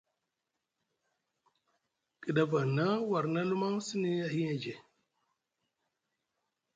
Kiɗaf 2.21 2.51
a 2.57 2.59
hina 2.65 2.85
warni 3.09 3.39
a 3.41 3.47
lumaŋ 3.49 3.73
sini 3.87 4.09
Ahiyeje. 4.25 4.73